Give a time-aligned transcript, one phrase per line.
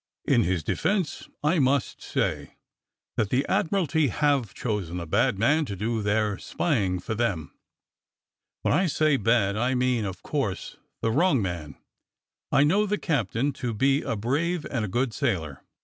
[0.25, 2.55] In his defence I must say
[3.17, 7.53] that the Admiralty have chosen a bad man to do their spying for them;
[8.63, 11.39] THE CAPTAIN OBJECTS 89 when I say bad, I mean, of course, the * wrong'
[11.43, 11.75] man.
[12.51, 15.61] I know the captain to be a brave and a good sailor.